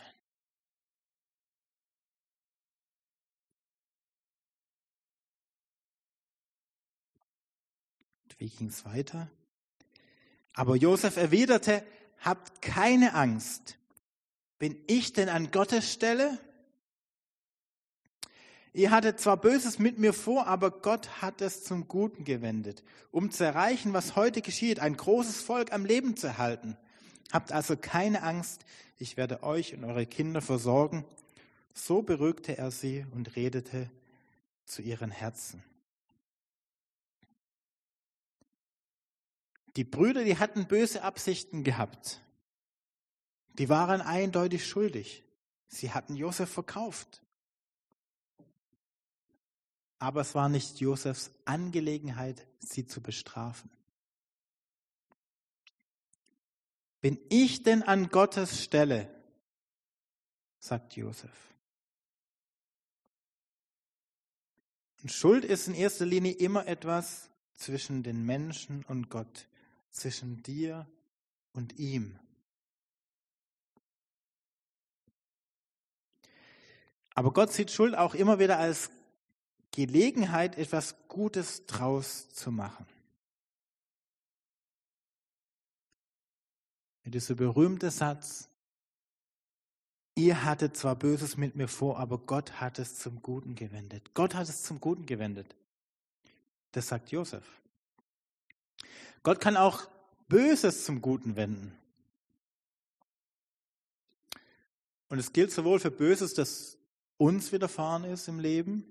Und 8.25 8.40
wie 8.40 8.49
ging 8.49 8.68
es 8.68 8.87
weiter? 8.87 9.30
Aber 10.54 10.76
Josef 10.76 11.18
erwiderte, 11.18 11.87
habt 12.20 12.62
keine 12.62 13.12
Angst. 13.12 13.76
Bin 14.59 14.79
ich 14.87 15.13
denn 15.13 15.29
an 15.29 15.51
Gottes 15.51 15.93
Stelle? 15.93 16.39
Ihr 18.73 18.91
hattet 18.91 19.21
zwar 19.21 19.39
Böses 19.39 19.79
mit 19.79 19.99
mir 19.99 20.13
vor, 20.13 20.47
aber 20.47 20.71
Gott 20.71 21.23
hat 21.23 21.41
es 21.41 21.65
zum 21.65 21.89
Guten 21.89 22.25
gewendet, 22.25 22.85
um 23.11 23.31
zu 23.31 23.45
erreichen, 23.45 23.95
was 23.95 24.17
heute 24.17 24.43
geschieht, 24.43 24.81
ein 24.81 24.97
großes 24.97 25.41
Volk 25.41 25.73
am 25.73 25.87
Leben 25.87 26.17
zu 26.17 26.27
erhalten. 26.27 26.77
Habt 27.33 27.53
also 27.53 27.77
keine 27.77 28.23
Angst, 28.23 28.67
ich 28.99 29.17
werde 29.17 29.43
euch 29.43 29.75
und 29.75 29.85
eure 29.85 30.07
Kinder 30.07 30.43
versorgen. 30.43 31.05
So 31.73 32.03
beruhigte 32.03 32.59
er 32.59 32.71
sie 32.71 33.07
und 33.13 33.37
redete 33.37 33.91
zu 34.67 34.83
ihren 34.83 35.11
Herzen. 35.11 35.63
Die 39.77 39.85
Brüder, 39.85 40.25
die 40.25 40.39
hatten 40.39 40.67
böse 40.67 41.03
Absichten 41.03 41.65
gehabt. 41.65 42.23
Die 43.59 43.69
waren 43.69 44.01
eindeutig 44.01 44.67
schuldig. 44.67 45.25
Sie 45.69 45.93
hatten 45.93 46.15
Josef 46.15 46.51
verkauft. 46.51 47.23
Aber 49.99 50.21
es 50.21 50.35
war 50.35 50.49
nicht 50.49 50.79
Josefs 50.79 51.31
Angelegenheit, 51.45 52.47
sie 52.59 52.87
zu 52.87 53.01
bestrafen. 53.01 53.71
Bin 57.01 57.19
ich 57.29 57.63
denn 57.63 57.83
an 57.83 58.09
Gottes 58.09 58.63
Stelle? 58.63 59.09
sagt 60.59 60.97
Josef. 60.97 61.31
Und 65.03 65.13
Schuld 65.13 65.45
ist 65.45 65.69
in 65.69 65.75
erster 65.75 66.05
Linie 66.05 66.33
immer 66.33 66.67
etwas 66.67 67.31
zwischen 67.55 68.03
den 68.03 68.25
Menschen 68.27 68.85
und 68.87 69.09
Gott, 69.09 69.47
zwischen 69.91 70.43
dir 70.43 70.89
und 71.53 71.79
ihm. 71.79 72.19
Aber 77.16 77.32
Gott 77.32 77.50
sieht 77.50 77.70
Schuld 77.70 77.96
auch 77.96 78.14
immer 78.14 78.38
wieder 78.38 78.58
als 78.58 78.90
Gelegenheit, 79.73 80.58
etwas 80.58 80.94
Gutes 81.08 81.64
draus 81.64 82.28
zu 82.28 82.52
machen. 82.52 82.87
Dieser 87.04 87.35
berühmte 87.35 87.90
Satz, 87.90 88.50
ihr 90.14 90.44
hattet 90.44 90.76
zwar 90.76 90.94
Böses 90.94 91.38
mit 91.38 91.56
mir 91.56 91.68
vor, 91.68 91.99
aber 91.99 92.18
Gott 92.18 92.61
hat 92.61 92.78
es 92.78 92.99
zum 92.99 93.23
Guten 93.23 93.54
gewendet. 93.54 94.12
Gott 94.12 94.35
hat 94.35 94.49
es 94.49 94.62
zum 94.62 94.78
Guten 94.78 95.06
gewendet. 95.06 95.56
Das 96.73 96.88
sagt 96.88 97.12
Josef. 97.12 97.44
Gott 99.23 99.40
kann 99.40 99.56
auch 99.56 99.88
Böses 100.28 100.85
zum 100.85 101.00
Guten 101.00 101.37
wenden. 101.37 101.73
Und 105.08 105.18
es 105.18 105.32
gilt 105.32 105.52
sowohl 105.52 105.80
für 105.80 105.90
Böses, 105.90 106.35
das 106.35 106.75
uns 107.18 107.52
widerfahren 107.52 108.04
ist 108.04 108.28
im 108.28 108.40
Leben, 108.40 108.85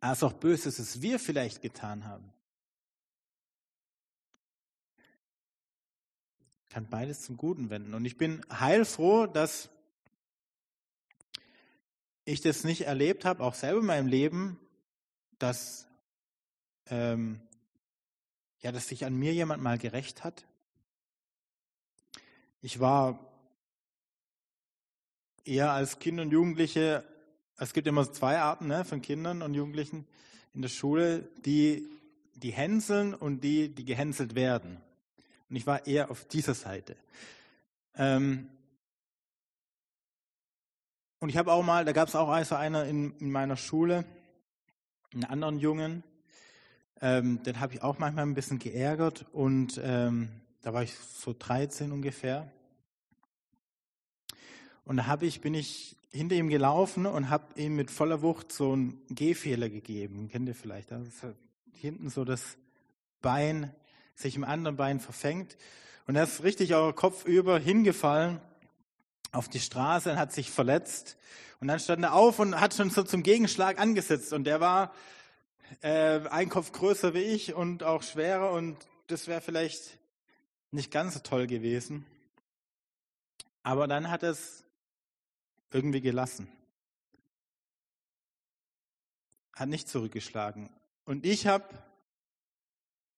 als 0.00 0.22
auch 0.22 0.32
Böses, 0.32 0.76
das 0.76 1.02
wir 1.02 1.18
vielleicht 1.18 1.62
getan 1.62 2.06
haben. 2.06 2.32
Kann 6.70 6.88
beides 6.88 7.22
zum 7.22 7.36
Guten 7.36 7.68
wenden. 7.68 7.94
Und 7.94 8.04
ich 8.04 8.16
bin 8.16 8.44
heilfroh, 8.50 9.26
dass 9.26 9.68
ich 12.24 12.40
das 12.40 12.64
nicht 12.64 12.82
erlebt 12.82 13.24
habe, 13.24 13.42
auch 13.42 13.54
selber 13.54 13.80
in 13.80 13.86
meinem 13.86 14.06
Leben, 14.06 14.60
dass, 15.38 15.88
ähm, 16.86 17.40
ja, 18.60 18.72
dass 18.72 18.88
sich 18.88 19.04
an 19.04 19.16
mir 19.16 19.34
jemand 19.34 19.62
mal 19.62 19.78
gerecht 19.78 20.22
hat. 20.22 20.46
Ich 22.62 22.78
war 22.78 23.29
eher 25.44 25.72
als 25.72 25.98
Kind 25.98 26.20
und 26.20 26.30
Jugendliche 26.30 27.04
es 27.62 27.74
gibt 27.74 27.86
immer 27.86 28.10
zwei 28.10 28.38
Arten 28.38 28.68
ne, 28.68 28.86
von 28.86 29.02
Kindern 29.02 29.42
und 29.42 29.52
Jugendlichen 29.52 30.06
in 30.54 30.62
der 30.62 30.70
Schule, 30.70 31.28
die, 31.44 31.86
die 32.34 32.52
hänseln 32.52 33.12
und 33.12 33.44
die, 33.44 33.68
die 33.68 33.84
gehänselt 33.84 34.34
werden. 34.34 34.78
Und 35.50 35.56
ich 35.56 35.66
war 35.66 35.86
eher 35.86 36.10
auf 36.10 36.24
dieser 36.24 36.54
Seite. 36.54 36.96
Ähm, 37.94 38.48
und 41.18 41.28
ich 41.28 41.36
habe 41.36 41.52
auch 41.52 41.62
mal, 41.62 41.84
da 41.84 41.92
gab 41.92 42.08
es 42.08 42.16
auch 42.16 42.30
also 42.30 42.54
einer 42.54 42.86
in, 42.86 43.14
in, 43.18 43.30
meiner 43.30 43.58
Schule, 43.58 44.06
einen 45.12 45.24
anderen 45.24 45.58
Jungen, 45.58 46.02
ähm, 47.02 47.42
den 47.42 47.60
habe 47.60 47.74
ich 47.74 47.82
auch 47.82 47.98
manchmal 47.98 48.24
ein 48.24 48.34
bisschen 48.34 48.58
geärgert 48.58 49.26
und 49.32 49.78
ähm, 49.84 50.30
da 50.62 50.72
war 50.72 50.82
ich 50.82 50.94
so 50.94 51.34
13 51.38 51.92
ungefähr. 51.92 52.50
Und 54.90 54.96
da 54.96 55.06
habe 55.06 55.24
ich, 55.24 55.40
bin 55.40 55.54
ich 55.54 55.94
hinter 56.10 56.34
ihm 56.34 56.48
gelaufen 56.48 57.06
und 57.06 57.30
habe 57.30 57.44
ihm 57.54 57.76
mit 57.76 57.92
voller 57.92 58.22
Wucht 58.22 58.50
so 58.50 58.72
einen 58.72 59.00
Gehfehler 59.08 59.68
gegeben. 59.68 60.28
Kennt 60.28 60.48
ihr 60.48 60.54
vielleicht? 60.56 60.90
Das 60.90 61.06
ist 61.06 61.24
hinten 61.74 62.10
so 62.10 62.24
das 62.24 62.58
Bein 63.22 63.72
sich 64.16 64.34
im 64.34 64.42
anderen 64.42 64.74
Bein 64.76 64.98
verfängt. 64.98 65.56
Und 66.08 66.16
er 66.16 66.24
ist 66.24 66.42
richtig 66.42 66.74
auch 66.74 66.90
kopfüber 66.90 67.60
hingefallen 67.60 68.40
auf 69.30 69.48
die 69.48 69.60
Straße 69.60 70.10
und 70.10 70.18
hat 70.18 70.32
sich 70.32 70.50
verletzt. 70.50 71.16
Und 71.60 71.68
dann 71.68 71.78
stand 71.78 72.02
er 72.02 72.14
auf 72.14 72.40
und 72.40 72.60
hat 72.60 72.74
schon 72.74 72.90
so 72.90 73.04
zum 73.04 73.22
Gegenschlag 73.22 73.78
angesetzt. 73.78 74.32
Und 74.32 74.42
der 74.42 74.58
war 74.58 74.92
äh, 75.82 76.18
ein 76.30 76.48
Kopf 76.48 76.72
größer 76.72 77.14
wie 77.14 77.22
ich 77.22 77.54
und 77.54 77.84
auch 77.84 78.02
schwerer. 78.02 78.50
Und 78.50 78.76
das 79.06 79.28
wäre 79.28 79.40
vielleicht 79.40 80.00
nicht 80.72 80.90
ganz 80.90 81.14
so 81.14 81.20
toll 81.20 81.46
gewesen. 81.46 82.06
Aber 83.62 83.86
dann 83.86 84.10
hat 84.10 84.24
es 84.24 84.64
irgendwie 85.70 86.00
gelassen. 86.00 86.48
Hat 89.54 89.68
nicht 89.68 89.88
zurückgeschlagen. 89.88 90.70
Und 91.04 91.26
ich 91.26 91.46
habe 91.46 91.66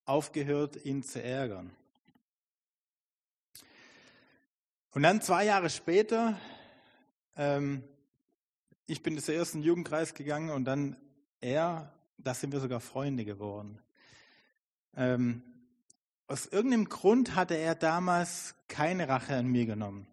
aufgehört, 0.05 0.85
ihn 0.85 1.03
zu 1.03 1.23
ärgern. 1.23 1.75
Und 4.91 5.03
dann 5.03 5.23
zwei 5.23 5.45
Jahre 5.45 5.71
später, 5.71 6.38
ähm, 7.37 7.83
ich 8.87 9.03
bin 9.03 9.19
zum 9.19 9.35
ersten 9.35 9.62
Jugendkreis 9.62 10.12
gegangen 10.12 10.51
und 10.51 10.65
dann 10.65 10.97
er, 11.41 11.93
da 12.19 12.35
sind 12.35 12.53
wir 12.53 12.61
sogar 12.61 12.81
Freunde 12.81 13.25
geworden. 13.25 13.81
Ähm, 14.95 15.43
aus 16.27 16.47
irgendeinem 16.47 16.88
Grund 16.88 17.35
hatte 17.35 17.55
er 17.55 17.75
damals 17.75 18.55
keine 18.69 19.09
Rache 19.09 19.35
an 19.37 19.47
mir 19.47 19.65
genommen. 19.65 20.07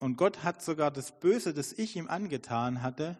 Und 0.00 0.16
Gott 0.16 0.42
hat 0.42 0.62
sogar 0.62 0.90
das 0.90 1.20
Böse, 1.20 1.52
das 1.52 1.72
ich 1.72 1.94
ihm 1.94 2.08
angetan 2.08 2.82
hatte, 2.82 3.18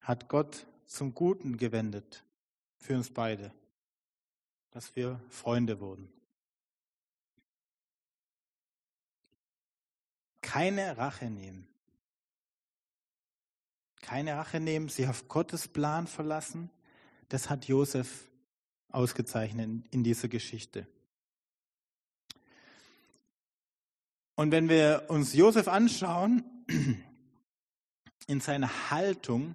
hat 0.00 0.28
Gott 0.28 0.66
zum 0.86 1.14
Guten 1.14 1.56
gewendet 1.56 2.24
für 2.76 2.94
uns 2.94 3.10
beide, 3.10 3.52
dass 4.70 4.94
wir 4.96 5.18
Freunde 5.30 5.80
wurden. 5.80 6.12
Keine 10.42 10.98
Rache 10.98 11.30
nehmen. 11.30 11.66
Keine 14.02 14.36
Rache 14.36 14.60
nehmen, 14.60 14.88
sich 14.88 15.08
auf 15.08 15.28
Gottes 15.28 15.68
Plan 15.68 16.06
verlassen. 16.06 16.70
Das 17.28 17.48
hat 17.48 17.66
Josef 17.66 18.28
ausgezeichnet 18.88 19.86
in 19.90 20.04
dieser 20.04 20.28
Geschichte. 20.28 20.86
Und 24.40 24.52
wenn 24.52 24.70
wir 24.70 25.04
uns 25.08 25.34
Josef 25.34 25.68
anschauen, 25.68 26.42
in 28.26 28.40
seiner 28.40 28.90
Haltung, 28.90 29.54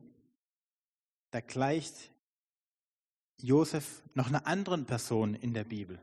da 1.32 1.40
gleicht 1.40 2.12
Josef 3.42 4.04
noch 4.14 4.28
einer 4.28 4.46
anderen 4.46 4.86
Person 4.86 5.34
in 5.34 5.56
der 5.56 5.64
Bibel. 5.64 5.98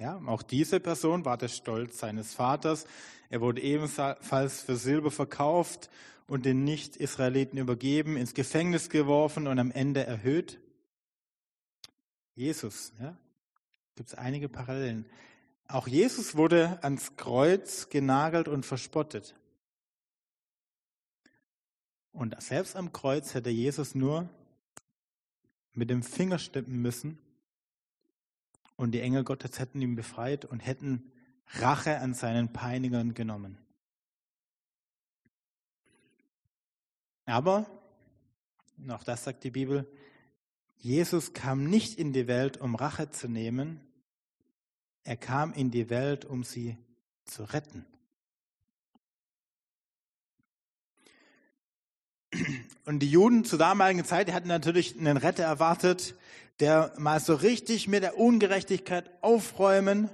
Ja, 0.00 0.18
auch 0.24 0.40
diese 0.40 0.80
Person 0.80 1.26
war 1.26 1.36
der 1.36 1.48
Stolz 1.48 1.98
seines 1.98 2.32
Vaters. 2.32 2.86
Er 3.28 3.42
wurde 3.42 3.60
ebenfalls 3.60 4.62
für 4.62 4.76
Silber 4.76 5.10
verkauft 5.10 5.90
und 6.26 6.46
den 6.46 6.64
Nicht-Israeliten 6.64 7.58
übergeben, 7.58 8.16
ins 8.16 8.32
Gefängnis 8.32 8.88
geworfen 8.88 9.46
und 9.46 9.58
am 9.58 9.72
Ende 9.72 10.06
erhöht. 10.06 10.58
Jesus, 12.34 12.94
ja, 12.98 13.14
gibt 13.94 14.08
es 14.08 14.14
einige 14.14 14.48
Parallelen. 14.48 15.04
Auch 15.68 15.88
Jesus 15.88 16.36
wurde 16.36 16.82
ans 16.82 17.16
Kreuz 17.16 17.88
genagelt 17.88 18.48
und 18.48 18.64
verspottet. 18.64 19.34
Und 22.12 22.40
selbst 22.40 22.76
am 22.76 22.92
Kreuz 22.92 23.34
hätte 23.34 23.50
Jesus 23.50 23.94
nur 23.94 24.28
mit 25.72 25.90
dem 25.90 26.02
Finger 26.02 26.38
stippen 26.38 26.80
müssen 26.80 27.18
und 28.76 28.92
die 28.92 29.00
Engel 29.00 29.24
Gottes 29.24 29.58
hätten 29.58 29.82
ihn 29.82 29.96
befreit 29.96 30.44
und 30.44 30.60
hätten 30.60 31.12
Rache 31.48 31.98
an 31.98 32.14
seinen 32.14 32.52
Peinigern 32.52 33.14
genommen. 33.14 33.58
Aber, 37.26 37.66
auch 38.88 39.04
das 39.04 39.24
sagt 39.24 39.44
die 39.44 39.50
Bibel, 39.50 39.86
Jesus 40.78 41.32
kam 41.32 41.64
nicht 41.64 41.98
in 41.98 42.12
die 42.12 42.28
Welt, 42.28 42.58
um 42.58 42.76
Rache 42.76 43.10
zu 43.10 43.28
nehmen, 43.28 43.80
er 45.06 45.16
kam 45.16 45.52
in 45.52 45.70
die 45.70 45.88
Welt, 45.88 46.24
um 46.24 46.42
sie 46.42 46.76
zu 47.24 47.44
retten. 47.44 47.86
Und 52.84 52.98
die 52.98 53.10
Juden 53.10 53.44
zur 53.44 53.58
damaligen 53.58 54.04
Zeit, 54.04 54.32
hatten 54.32 54.48
natürlich 54.48 54.98
einen 54.98 55.16
Retter 55.16 55.44
erwartet, 55.44 56.16
der 56.58 56.92
mal 56.98 57.20
so 57.20 57.34
richtig 57.34 57.86
mit 57.86 58.02
der 58.02 58.18
Ungerechtigkeit 58.18 59.08
aufräumen 59.22 60.10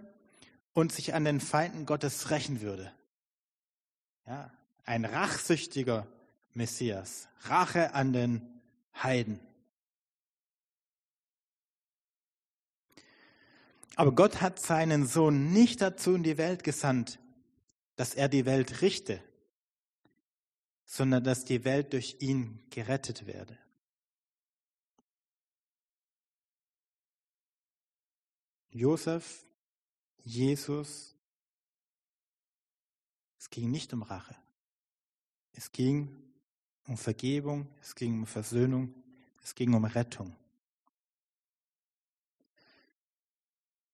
und 0.75 0.93
sich 0.93 1.15
an 1.15 1.25
den 1.25 1.41
Feinden 1.41 1.87
Gottes 1.87 2.31
rächen 2.31 2.61
würde. 2.61 2.93
Ja, 4.27 4.51
ein 4.85 5.07
rachsüchtiger 5.07 6.07
Messias, 6.53 7.29
Rache 7.45 7.95
an 7.95 8.13
den 8.13 8.61
Heiden. 9.03 9.41
Aber 13.97 14.13
Gott 14.13 14.41
hat 14.41 14.59
seinen 14.59 15.07
Sohn 15.07 15.53
nicht 15.53 15.81
dazu 15.83 16.15
in 16.15 16.23
die 16.23 16.39
Welt 16.39 16.65
gesandt, 16.65 17.19
dass 17.97 18.15
er 18.15 18.29
die 18.29 18.47
Welt 18.47 18.81
richte, 18.81 19.23
sondern 20.85 21.25
dass 21.25 21.45
die 21.45 21.65
Welt 21.65 21.93
durch 21.93 22.17
ihn 22.21 22.61
gerettet 22.71 23.27
werde. 23.27 23.59
Josef, 28.71 29.45
Jesus, 30.25 31.15
es 33.39 33.51
ging 33.51 33.71
nicht 33.71 33.93
um 33.93 34.03
Rache. 34.03 34.35
Es 35.53 35.71
ging 35.71 36.17
um 36.87 36.97
Vergebung, 36.97 37.69
es 37.83 37.95
ging 37.95 38.21
um 38.21 38.27
Versöhnung, 38.27 38.95
es 39.43 39.55
ging 39.55 39.75
um 39.75 39.85
Rettung. 39.85 40.35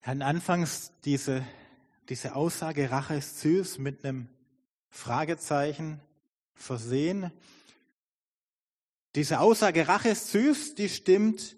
Hatten 0.08 0.22
anfangs 0.22 0.90
diese, 1.04 1.44
diese 2.08 2.34
Aussage, 2.34 2.90
Rache 2.90 3.16
ist 3.16 3.40
süß, 3.40 3.76
mit 3.76 4.06
einem 4.06 4.26
Fragezeichen 4.88 6.00
versehen. 6.54 7.30
Diese 9.14 9.40
Aussage, 9.40 9.86
Rache 9.86 10.08
ist 10.08 10.30
süß, 10.30 10.76
die 10.76 10.88
stimmt 10.88 11.56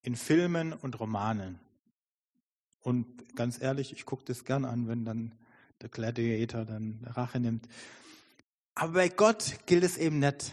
in 0.00 0.16
Filmen 0.16 0.72
und 0.72 0.98
Romanen. 0.98 1.58
Und 2.80 3.36
ganz 3.36 3.60
ehrlich, 3.60 3.92
ich 3.92 4.06
gucke 4.06 4.24
das 4.24 4.46
gern 4.46 4.64
an, 4.64 4.88
wenn 4.88 5.04
dann 5.04 5.34
der 5.82 5.90
Gladiator 5.90 6.64
dann 6.64 7.06
Rache 7.06 7.38
nimmt. 7.38 7.68
Aber 8.74 8.94
bei 8.94 9.10
Gott 9.10 9.58
gilt 9.66 9.84
es 9.84 9.98
eben 9.98 10.20
nicht. 10.20 10.52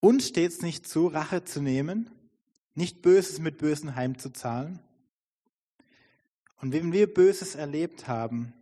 Uns 0.00 0.28
steht 0.28 0.52
es 0.52 0.62
nicht 0.62 0.86
zu, 0.86 1.08
Rache 1.08 1.44
zu 1.44 1.60
nehmen, 1.60 2.10
nicht 2.74 3.02
Böses 3.02 3.40
mit 3.40 3.58
Bösen 3.58 3.96
heimzuzahlen. 3.96 4.78
Und 6.60 6.72
wenn 6.72 6.92
wir 6.92 7.12
Böses 7.12 7.54
erlebt 7.54 8.06
haben, 8.06 8.52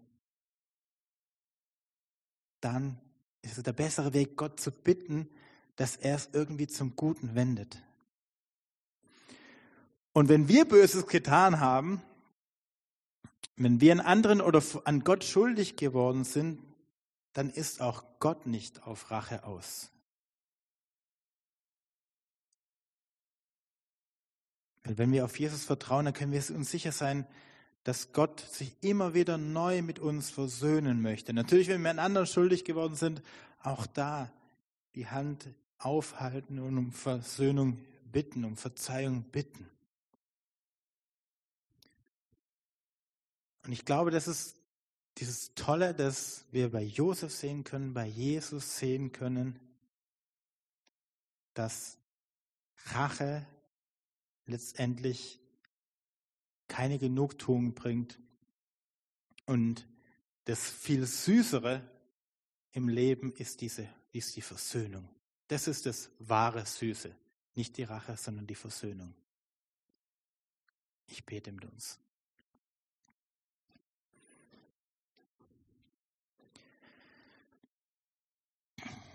dann 2.60 2.98
ist 3.42 3.58
es 3.58 3.62
der 3.62 3.72
bessere 3.72 4.14
Weg, 4.14 4.36
Gott 4.36 4.58
zu 4.58 4.70
bitten, 4.70 5.28
dass 5.76 5.96
er 5.96 6.16
es 6.16 6.30
irgendwie 6.32 6.66
zum 6.66 6.96
Guten 6.96 7.34
wendet. 7.34 7.82
Und 10.12 10.30
wenn 10.30 10.48
wir 10.48 10.66
Böses 10.66 11.06
getan 11.06 11.60
haben, 11.60 12.02
wenn 13.56 13.80
wir 13.80 13.92
an 13.92 14.00
anderen 14.00 14.40
oder 14.40 14.62
an 14.84 15.04
Gott 15.04 15.24
schuldig 15.24 15.76
geworden 15.76 16.24
sind, 16.24 16.62
dann 17.34 17.50
ist 17.50 17.82
auch 17.82 18.04
Gott 18.18 18.46
nicht 18.46 18.86
auf 18.86 19.10
Rache 19.10 19.44
aus. 19.44 19.90
Weil 24.86 24.98
wenn 24.98 25.10
wir 25.10 25.24
auf 25.24 25.38
Jesus 25.38 25.64
vertrauen, 25.64 26.04
dann 26.04 26.14
können 26.14 26.30
wir 26.30 26.42
uns 26.54 26.70
sicher 26.70 26.92
sein, 26.92 27.26
dass 27.82 28.12
Gott 28.12 28.40
sich 28.40 28.72
immer 28.82 29.14
wieder 29.14 29.36
neu 29.36 29.82
mit 29.82 29.98
uns 29.98 30.30
versöhnen 30.30 31.02
möchte. 31.02 31.32
Natürlich, 31.32 31.66
wenn 31.68 31.82
wir 31.82 31.90
an 31.90 31.98
anderen 31.98 32.26
schuldig 32.28 32.64
geworden 32.64 32.94
sind, 32.94 33.20
auch 33.62 33.86
da 33.86 34.32
die 34.94 35.08
Hand 35.08 35.48
aufhalten 35.78 36.60
und 36.60 36.78
um 36.78 36.92
Versöhnung 36.92 37.80
bitten, 38.12 38.44
um 38.44 38.56
Verzeihung 38.56 39.24
bitten. 39.24 39.68
Und 43.64 43.72
ich 43.72 43.84
glaube, 43.84 44.12
das 44.12 44.28
ist 44.28 44.54
dieses 45.18 45.52
Tolle, 45.54 45.94
dass 45.94 46.44
wir 46.52 46.70
bei 46.70 46.82
Josef 46.82 47.32
sehen 47.32 47.64
können, 47.64 47.92
bei 47.92 48.06
Jesus 48.06 48.78
sehen 48.78 49.10
können, 49.10 49.58
dass 51.54 51.98
Rache 52.92 53.44
letztendlich 54.46 55.40
keine 56.68 56.98
Genugtuung 56.98 57.74
bringt 57.74 58.18
und 59.44 59.86
das 60.44 60.68
viel 60.70 61.06
Süßere 61.06 61.88
im 62.72 62.88
Leben 62.88 63.32
ist 63.32 63.60
diese 63.60 63.88
ist 64.12 64.34
die 64.36 64.42
Versöhnung. 64.42 65.08
Das 65.48 65.68
ist 65.68 65.86
das 65.86 66.10
wahre 66.18 66.64
Süße, 66.64 67.14
nicht 67.54 67.76
die 67.76 67.84
Rache, 67.84 68.16
sondern 68.16 68.46
die 68.46 68.54
Versöhnung. 68.54 69.14
Ich 71.06 71.24
bete 71.24 71.52
mit 71.52 71.64
uns. 71.64 71.98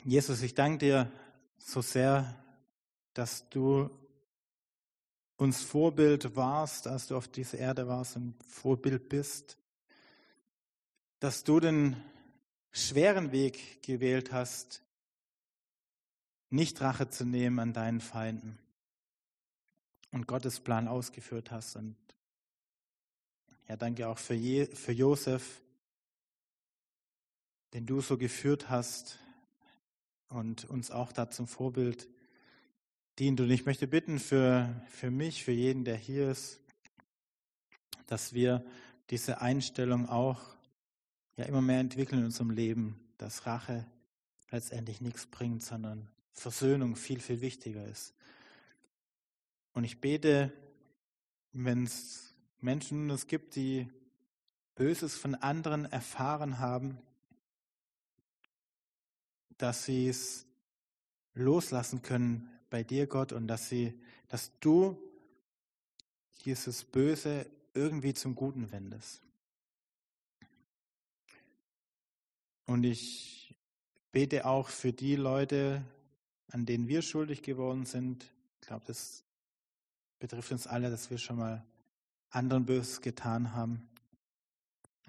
Jesus, 0.04 0.42
ich 0.42 0.56
danke 0.56 0.80
dir 0.80 1.12
so 1.58 1.82
sehr, 1.82 2.44
dass 3.14 3.48
du 3.50 3.90
uns 5.42 5.64
Vorbild 5.64 6.36
warst, 6.36 6.86
als 6.86 7.08
du 7.08 7.18
auf 7.18 7.28
dieser 7.28 7.58
Erde 7.58 7.88
warst 7.88 8.16
und 8.16 8.36
Vorbild 8.46 9.10
bist, 9.10 9.58
dass 11.20 11.44
du 11.44 11.60
den 11.60 11.96
schweren 12.72 13.32
Weg 13.32 13.82
gewählt 13.82 14.32
hast, 14.32 14.84
nicht 16.52 16.80
Rache 16.82 17.10
zu 17.10 17.26
nehmen 17.26 17.58
an 17.58 17.74
deinen 17.74 18.02
Feinden 18.02 18.60
und 20.12 20.28
Gottes 20.28 20.60
Plan 20.60 20.88
ausgeführt 20.88 21.50
hast. 21.50 21.76
Und 21.76 21.96
ja, 23.68 23.78
danke 23.78 24.10
auch 24.10 24.20
für, 24.20 24.36
Je 24.36 24.68
für 24.68 24.92
Josef, 24.92 25.64
den 27.74 27.88
du 27.88 28.00
so 28.02 28.16
geführt 28.16 28.70
hast 28.70 29.18
und 30.30 30.66
uns 30.66 30.92
auch 30.92 31.12
da 31.12 31.32
zum 31.32 31.48
Vorbild 31.48 32.08
dient. 33.20 33.40
Und 33.40 33.50
ich 33.50 33.66
möchte 33.66 33.88
bitten 33.88 34.20
für, 34.20 34.84
für 34.90 35.12
mich, 35.12 35.44
für 35.44 35.52
jeden, 35.52 35.84
der 35.84 35.96
hier 35.96 36.32
ist, 36.32 36.60
dass 38.08 38.34
wir 38.34 38.66
diese 39.10 39.42
Einstellung 39.42 40.10
auch 40.10 40.40
ja 41.36 41.46
immer 41.46 41.62
mehr 41.62 41.80
entwickeln 41.80 42.20
in 42.20 42.26
unserem 42.26 42.50
Leben, 42.50 43.00
dass 43.18 43.46
Rache 43.46 43.86
letztendlich 44.50 45.02
nichts 45.02 45.26
bringt, 45.28 45.64
sondern 45.64 46.10
Versöhnung 46.34 46.96
viel, 46.96 47.20
viel 47.20 47.42
wichtiger 47.42 47.86
ist. 47.86 48.14
Und 49.74 49.84
ich 49.84 50.02
bete, 50.02 50.52
wenn 51.54 51.84
es 51.84 52.34
Menschen 52.60 53.10
es 53.10 53.28
gibt, 53.28 53.56
die 53.56 53.90
Böses 54.76 55.16
von 55.16 55.36
anderen 55.36 55.86
erfahren 55.86 56.60
haben, 56.60 56.98
dass 59.58 59.86
sie 59.86 60.08
es 60.08 60.46
loslassen 61.34 62.02
können 62.02 62.50
bei 62.72 62.84
dir, 62.84 63.06
Gott, 63.06 63.34
und 63.34 63.48
dass 63.48 63.70
sie, 63.70 63.94
dass 64.30 64.58
du 64.60 64.98
dieses 66.46 66.84
Böse 66.84 67.46
irgendwie 67.76 68.16
zum 68.16 68.34
Guten 68.34 68.72
wendest. 68.72 69.22
Und 72.66 72.84
ich 72.86 73.54
bete 74.12 74.46
auch 74.46 74.70
für 74.70 74.94
die 74.94 75.16
Leute, 75.16 75.84
an 76.48 76.66
denen 76.66 76.88
wir 76.88 77.02
schuldig 77.02 77.44
geworden 77.44 77.86
sind. 77.86 78.24
Ich 78.62 78.68
glaube, 78.68 78.86
das 78.88 79.24
betrifft 80.20 80.52
uns 80.52 80.66
alle, 80.66 80.90
dass 80.90 81.10
wir 81.10 81.18
schon 81.18 81.38
mal 81.38 81.66
anderen 82.30 82.66
Böses 82.66 83.02
getan 83.02 83.54
haben. 83.54 83.90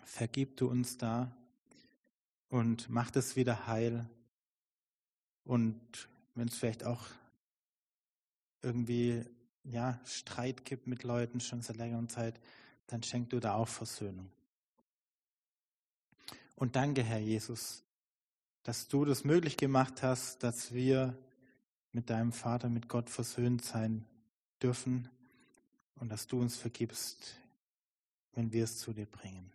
Vergib 0.05 0.57
du 0.57 0.69
uns 0.69 0.99
da 0.99 1.35
und 2.49 2.91
mach 2.91 3.11
das 3.11 3.37
wieder 3.37 3.69
heil. 3.69 4.09
Und 5.45 6.09
wenn 6.35 6.49
es 6.49 6.57
vielleicht 6.57 6.85
auch 6.85 7.07
irgendwie 8.63 9.25
ja, 9.65 10.01
Streit 10.05 10.65
gibt 10.65 10.87
mit 10.87 11.03
Leuten 11.03 11.41
schon 11.41 11.63
seit 11.63 11.77
längerer 11.77 12.09
Zeit, 12.09 12.41
dann 12.87 13.03
schenk 13.03 13.31
du 13.31 13.41
da 13.41 13.55
auch 13.55 13.69
Versöhnung. 13.69 14.31
Und 16.57 16.77
danke, 16.77 17.03
Herr 17.03 17.19
Jesus, 17.19 17.83
dass 18.63 18.89
du 18.89 19.05
das 19.05 19.25
möglich 19.25 19.57
gemacht 19.57 20.03
hast, 20.03 20.43
dass 20.43 20.73
wir 20.73 21.17
mit 21.93 22.11
deinem 22.11 22.33
Vater, 22.33 22.69
mit 22.69 22.89
Gott 22.89 23.11
versöhnt 23.11 23.65
sein 23.65 24.05
dürfen 24.63 25.09
und 25.97 26.09
dass 26.09 26.27
du 26.27 26.41
uns 26.41 26.57
vergibst, 26.57 27.37
wenn 28.35 28.53
wir 28.53 28.65
es 28.65 28.79
zu 28.79 28.93
dir 28.93 29.07
bringen. 29.07 29.53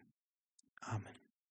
Amen. 0.82 1.27